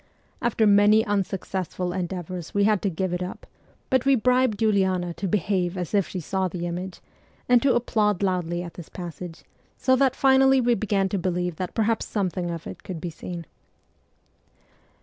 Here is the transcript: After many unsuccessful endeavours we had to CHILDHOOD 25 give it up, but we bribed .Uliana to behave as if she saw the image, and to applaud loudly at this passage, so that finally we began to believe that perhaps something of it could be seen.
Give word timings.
After 0.41 0.65
many 0.65 1.05
unsuccessful 1.05 1.93
endeavours 1.93 2.55
we 2.55 2.63
had 2.63 2.81
to 2.81 2.89
CHILDHOOD 2.89 2.97
25 3.19 3.19
give 3.19 3.27
it 3.27 3.29
up, 3.29 3.45
but 3.91 4.03
we 4.03 4.15
bribed 4.15 4.57
.Uliana 4.57 5.15
to 5.17 5.27
behave 5.27 5.77
as 5.77 5.93
if 5.93 6.07
she 6.07 6.19
saw 6.19 6.47
the 6.47 6.65
image, 6.65 7.01
and 7.47 7.61
to 7.61 7.75
applaud 7.75 8.23
loudly 8.23 8.63
at 8.63 8.73
this 8.73 8.89
passage, 8.89 9.43
so 9.77 9.95
that 9.95 10.15
finally 10.15 10.59
we 10.59 10.73
began 10.73 11.07
to 11.09 11.19
believe 11.19 11.57
that 11.57 11.75
perhaps 11.75 12.07
something 12.07 12.49
of 12.49 12.65
it 12.65 12.81
could 12.81 12.99
be 12.99 13.11
seen. 13.11 13.45